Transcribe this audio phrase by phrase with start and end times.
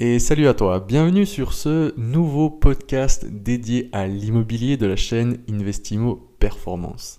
[0.00, 5.38] Et salut à toi, bienvenue sur ce nouveau podcast dédié à l'immobilier de la chaîne
[5.50, 7.18] Investimo Performance.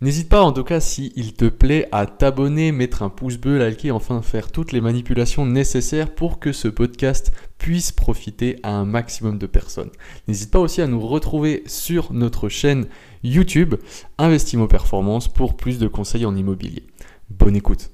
[0.00, 3.90] N'hésite pas en tout cas si te plaît à t'abonner, mettre un pouce bleu, liker,
[3.90, 9.36] enfin faire toutes les manipulations nécessaires pour que ce podcast puisse profiter à un maximum
[9.36, 9.90] de personnes.
[10.28, 12.86] N'hésite pas aussi à nous retrouver sur notre chaîne
[13.24, 13.74] YouTube
[14.18, 16.84] Investimo Performance pour plus de conseils en immobilier.
[17.30, 17.90] Bonne écoute.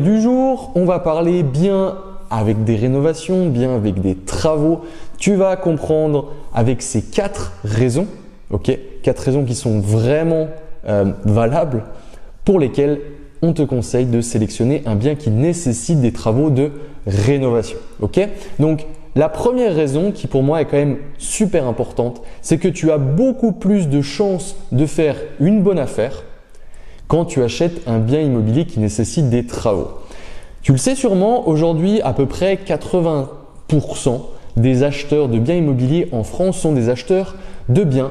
[0.00, 1.96] Du jour, on va parler bien
[2.30, 4.82] avec des rénovations, bien avec des travaux.
[5.18, 8.06] Tu vas comprendre avec ces quatre raisons,
[8.50, 10.48] ok Quatre raisons qui sont vraiment
[10.86, 11.84] euh, valables
[12.44, 13.00] pour lesquelles
[13.42, 16.72] on te conseille de sélectionner un bien qui nécessite des travaux de
[17.06, 18.20] rénovation, ok
[18.58, 22.90] Donc la première raison qui pour moi est quand même super importante, c'est que tu
[22.90, 26.24] as beaucoup plus de chances de faire une bonne affaire
[27.08, 29.88] quand tu achètes un bien immobilier qui nécessite des travaux.
[30.62, 33.26] Tu le sais sûrement, aujourd'hui, à peu près 80%
[34.56, 37.36] des acheteurs de biens immobiliers en France sont des acheteurs
[37.68, 38.10] de biens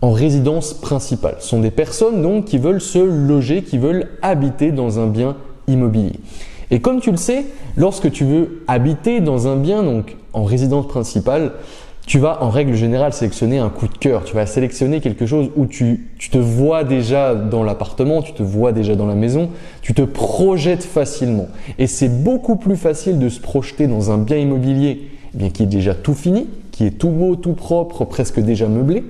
[0.00, 1.36] en résidence principale.
[1.40, 5.36] Ce sont des personnes donc qui veulent se loger, qui veulent habiter dans un bien
[5.66, 6.14] immobilier.
[6.70, 10.86] Et comme tu le sais, lorsque tu veux habiter dans un bien donc en résidence
[10.86, 11.52] principale,
[12.08, 14.24] tu vas en règle générale sélectionner un coup de cœur.
[14.24, 18.72] Tu vas sélectionner quelque chose où tu, te vois déjà dans l'appartement, tu te vois
[18.72, 19.50] déjà dans la maison,
[19.82, 21.48] tu te projettes facilement.
[21.78, 25.64] Et c'est beaucoup plus facile de se projeter dans un bien immobilier eh bien, qui
[25.64, 29.04] est déjà tout fini, qui est tout beau, tout propre, presque déjà meublé,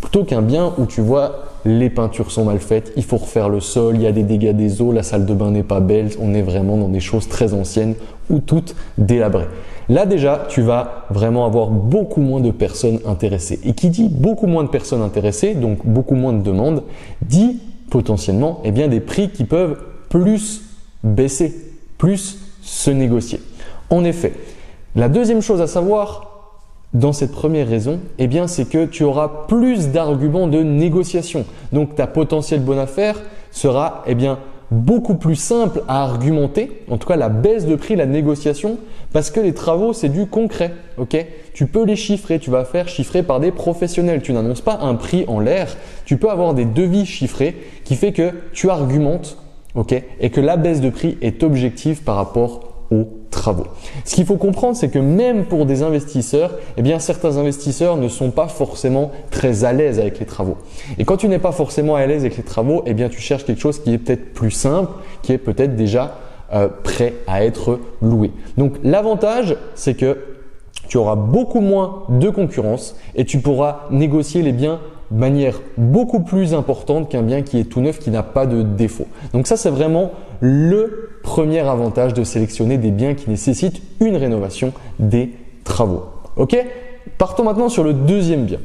[0.00, 3.60] plutôt qu'un bien où tu vois les peintures sont mal faites, il faut refaire le
[3.60, 6.10] sol, il y a des dégâts des eaux, la salle de bain n'est pas belle,
[6.20, 7.94] on est vraiment dans des choses très anciennes
[8.30, 9.48] ou toutes délabrées.
[9.88, 13.60] Là déjà, tu vas vraiment avoir beaucoup moins de personnes intéressées.
[13.64, 16.82] Et qui dit beaucoup moins de personnes intéressées, donc beaucoup moins de demandes,
[17.22, 20.62] dit potentiellement eh bien, des prix qui peuvent plus
[21.02, 21.54] baisser,
[21.98, 23.40] plus se négocier.
[23.90, 24.32] En effet,
[24.96, 26.33] la deuxième chose à savoir
[26.94, 31.44] dans cette première raison, eh bien, c'est que tu auras plus d'arguments de négociation.
[31.72, 33.20] Donc ta potentielle bonne affaire
[33.50, 34.38] sera eh bien,
[34.70, 38.78] beaucoup plus simple à argumenter, en tout cas la baisse de prix, la négociation,
[39.12, 40.72] parce que les travaux, c'est du concret.
[40.96, 41.16] ok?
[41.52, 44.22] Tu peux les chiffrer, tu vas faire chiffrer par des professionnels.
[44.22, 48.12] Tu n'annonces pas un prix en l'air, tu peux avoir des devis chiffrés qui fait
[48.12, 49.36] que tu argumentes
[49.74, 50.02] ok?
[50.20, 53.06] Et que la baisse de prix est objective par rapport aux
[54.04, 58.30] Ce qu'il faut comprendre, c'est que même pour des investisseurs, eh certains investisseurs ne sont
[58.30, 60.56] pas forcément très à l'aise avec les travaux.
[60.98, 63.60] Et quand tu n'es pas forcément à l'aise avec les travaux, eh tu cherches quelque
[63.60, 66.18] chose qui est peut-être plus simple, qui est peut-être déjà
[66.52, 68.30] euh, prêt à être loué.
[68.56, 70.18] Donc l'avantage, c'est que
[70.88, 74.80] tu auras beaucoup moins de concurrence et tu pourras négocier les biens
[75.10, 78.62] de manière beaucoup plus importante qu'un bien qui est tout neuf, qui n'a pas de
[78.62, 79.06] défaut.
[79.32, 84.72] Donc ça, c'est vraiment le premier avantage de sélectionner des biens qui nécessitent une rénovation
[85.00, 85.30] des
[85.64, 86.04] travaux.
[86.36, 86.56] Ok?
[87.18, 88.60] Partons maintenant sur le deuxième bien.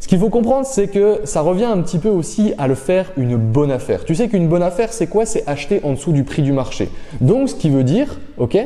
[0.00, 3.12] Ce qu'il faut comprendre, c'est que ça revient un petit peu aussi à le faire
[3.16, 4.04] une bonne affaire.
[4.04, 5.24] Tu sais qu'une bonne affaire, c'est quoi?
[5.24, 6.88] C'est acheter en dessous du prix du marché.
[7.20, 8.58] Donc, ce qui veut dire, ok,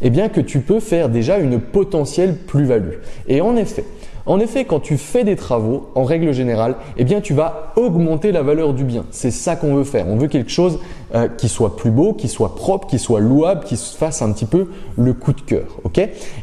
[0.00, 2.98] eh bien que tu peux faire déjà une potentielle plus-value.
[3.26, 3.84] Et en effet,
[4.28, 8.30] en effet, quand tu fais des travaux, en règle générale, eh bien, tu vas augmenter
[8.30, 9.06] la valeur du bien.
[9.10, 10.06] C'est ça qu'on veut faire.
[10.06, 10.78] On veut quelque chose
[11.14, 14.30] euh, qui soit plus beau, qui soit propre, qui soit louable, qui se fasse un
[14.32, 15.64] petit peu le coup de cœur.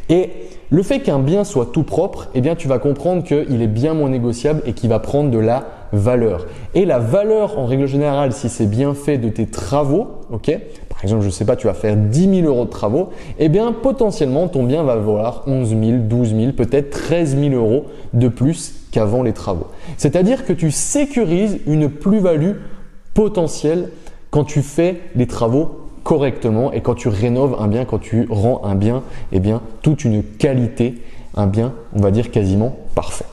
[0.09, 0.29] Et
[0.71, 3.93] le fait qu'un bien soit tout propre, eh bien, tu vas comprendre qu'il est bien
[3.93, 6.47] moins négociable et qu'il va prendre de la valeur.
[6.73, 10.57] Et la valeur, en règle générale, si c'est bien fait de tes travaux, ok?
[10.95, 13.49] Par exemple, je ne sais pas, tu vas faire 10 000 euros de travaux, eh
[13.49, 18.29] bien potentiellement ton bien va valoir 11 000, 12 000, peut-être 13 000 euros de
[18.29, 19.67] plus qu'avant les travaux.
[19.97, 22.53] C'est-à-dire que tu sécurises une plus-value
[23.13, 23.89] potentielle
[24.31, 28.63] quand tu fais les travaux correctement et quand tu rénoves un bien, quand tu rends
[28.63, 29.03] un bien,
[29.33, 31.01] eh bien toute une qualité,
[31.35, 33.25] un bien, on va dire quasiment parfait.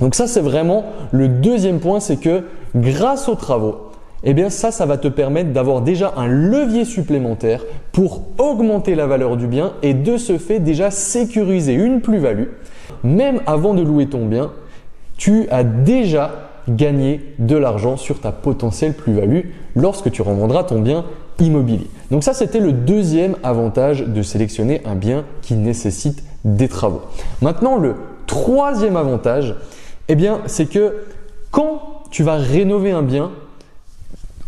[0.00, 2.44] Donc ça c'est vraiment le deuxième point, c'est que
[2.76, 3.91] grâce aux travaux,
[4.24, 9.06] eh bien ça, ça va te permettre d'avoir déjà un levier supplémentaire pour augmenter la
[9.06, 12.48] valeur du bien et de ce fait déjà sécuriser une plus-value.
[13.04, 14.52] Même avant de louer ton bien,
[15.16, 21.04] tu as déjà gagné de l'argent sur ta potentielle plus-value lorsque tu revendras ton bien
[21.40, 21.88] immobilier.
[22.10, 27.02] Donc ça, c'était le deuxième avantage de sélectionner un bien qui nécessite des travaux.
[27.40, 27.94] Maintenant, le
[28.26, 29.56] troisième avantage,
[30.08, 30.94] eh bien, c'est que
[31.50, 33.30] quand tu vas rénover un bien,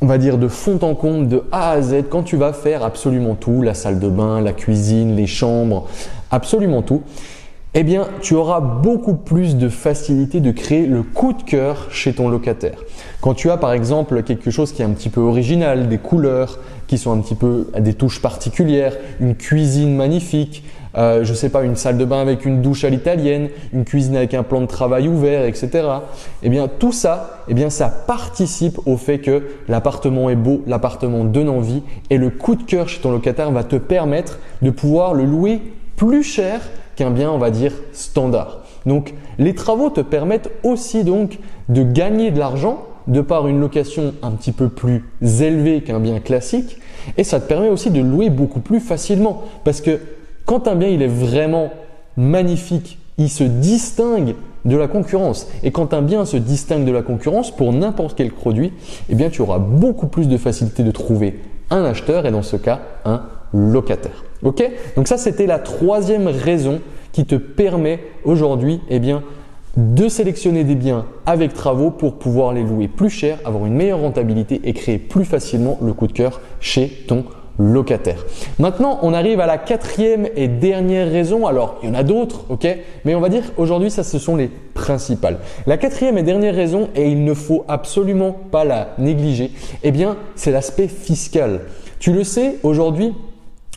[0.00, 2.82] on va dire de fond en comble, de A à Z, quand tu vas faire
[2.84, 5.86] absolument tout, la salle de bain, la cuisine, les chambres,
[6.30, 7.02] absolument tout,
[7.76, 12.12] eh bien, tu auras beaucoup plus de facilité de créer le coup de cœur chez
[12.12, 12.78] ton locataire.
[13.20, 16.60] Quand tu as par exemple quelque chose qui est un petit peu original, des couleurs
[16.86, 20.62] qui sont un petit peu des touches particulières, une cuisine magnifique,
[20.96, 24.14] euh, je sais pas, une salle de bain avec une douche à l'italienne, une cuisine
[24.14, 25.88] avec un plan de travail ouvert, etc.
[26.44, 31.24] Eh bien, tout ça, eh bien, ça participe au fait que l'appartement est beau, l'appartement
[31.24, 35.14] donne envie et le coup de cœur chez ton locataire va te permettre de pouvoir
[35.14, 35.60] le louer
[35.96, 36.60] plus cher
[36.96, 38.60] qu'un bien, on va dire, standard.
[38.86, 41.38] Donc, les travaux te permettent aussi donc
[41.68, 46.20] de gagner de l'argent de par une location un petit peu plus élevée qu'un bien
[46.20, 46.78] classique
[47.18, 50.00] et ça te permet aussi de louer beaucoup plus facilement parce que
[50.46, 51.70] quand un bien il est vraiment
[52.16, 55.48] magnifique, il se distingue de la concurrence.
[55.62, 58.72] Et quand un bien se distingue de la concurrence pour n'importe quel produit,
[59.08, 62.56] eh bien tu auras beaucoup plus de facilité de trouver un acheteur et dans ce
[62.56, 63.22] cas un
[63.54, 64.24] locataire.
[64.42, 64.68] Ok?
[64.96, 66.80] Donc ça c'était la troisième raison
[67.12, 69.22] qui te permet aujourd'hui eh bien
[69.76, 74.00] de sélectionner des biens avec travaux pour pouvoir les louer plus cher, avoir une meilleure
[74.00, 77.24] rentabilité et créer plus facilement le coup de cœur chez ton
[77.58, 78.24] locataire.
[78.58, 81.46] Maintenant, on arrive à la quatrième et dernière raison.
[81.46, 82.66] Alors, il y en a d'autres, ok?
[83.04, 85.38] Mais on va dire aujourd'hui, ça, ce sont les principales.
[85.66, 89.52] La quatrième et dernière raison, et il ne faut absolument pas la négliger,
[89.82, 91.60] eh bien, c'est l'aspect fiscal.
[92.00, 93.12] Tu le sais, aujourd'hui,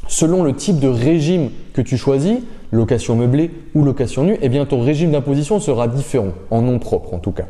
[0.08, 2.40] selon le type de régime que tu choisis,
[2.72, 7.14] location meublée ou location nue, eh bien, ton régime d'imposition sera différent, en nom propre
[7.14, 7.46] en tout cas.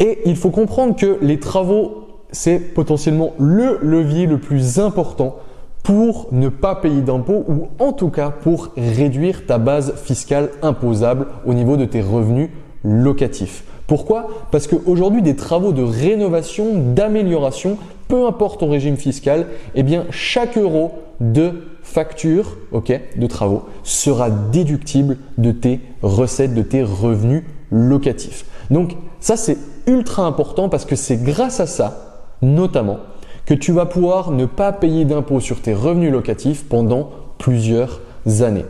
[0.00, 2.04] Et il faut comprendre que les travaux
[2.34, 5.36] c'est potentiellement le levier le plus important
[5.82, 11.26] pour ne pas payer d'impôts ou en tout cas pour réduire ta base fiscale imposable
[11.46, 12.50] au niveau de tes revenus
[12.82, 13.64] locatifs.
[13.86, 14.28] Pourquoi?
[14.50, 17.76] Parce qu'aujourd'hui, des travaux de rénovation, d'amélioration,
[18.08, 24.30] peu importe ton régime fiscal, eh bien, chaque euro de facture ok, de travaux sera
[24.30, 28.46] déductible de tes recettes, de tes revenus locatifs.
[28.70, 32.98] Donc ça, c'est ultra important parce que c'est grâce à ça notamment
[33.46, 38.00] que tu vas pouvoir ne pas payer d'impôts sur tes revenus locatifs pendant plusieurs
[38.40, 38.64] années.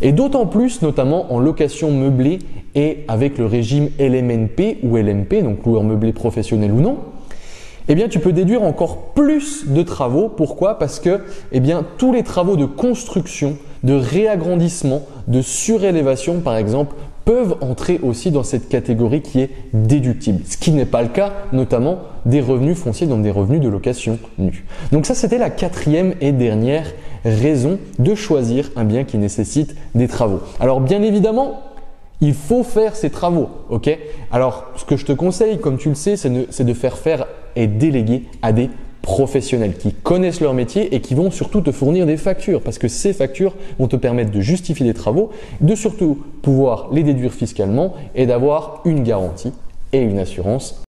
[0.00, 2.38] Et d'autant plus, notamment en location meublée
[2.74, 6.98] et avec le régime LMNP ou LMP, donc loueur meublé professionnel ou non,
[7.88, 10.28] eh bien, tu peux déduire encore plus de travaux.
[10.28, 10.78] Pourquoi?
[10.78, 11.20] Parce que,
[11.52, 11.60] eh
[11.96, 16.94] tous les travaux de construction, de réagrandissement, de surélévation, par exemple,
[17.28, 21.34] peuvent entrer aussi dans cette catégorie qui est déductible, ce qui n'est pas le cas
[21.52, 24.64] notamment des revenus fonciers dans des revenus de location nue.
[24.92, 26.86] Donc ça c'était la quatrième et dernière
[27.26, 30.40] raison de choisir un bien qui nécessite des travaux.
[30.58, 31.60] Alors bien évidemment,
[32.20, 33.96] il faut faire ces travaux, ok?
[34.30, 37.26] Alors, ce que je te conseille, comme tu le sais, c'est de, faire faire
[37.56, 38.70] et déléguer à des
[39.02, 42.88] professionnels qui connaissent leur métier et qui vont surtout te fournir des factures parce que
[42.88, 45.30] ces factures vont te permettre de justifier des travaux,
[45.60, 49.52] de surtout pouvoir les déduire fiscalement et d'avoir une garantie
[49.92, 50.82] et une assurance.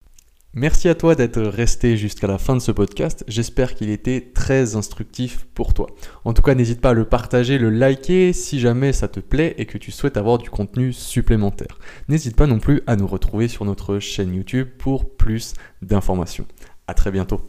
[0.60, 3.24] Merci à toi d'être resté jusqu'à la fin de ce podcast.
[3.28, 5.86] J'espère qu'il était très instructif pour toi.
[6.26, 9.54] En tout cas, n'hésite pas à le partager, le liker si jamais ça te plaît
[9.60, 11.78] et que tu souhaites avoir du contenu supplémentaire.
[12.10, 16.48] N'hésite pas non plus à nous retrouver sur notre chaîne YouTube pour plus d'informations.
[16.88, 17.40] À très bientôt.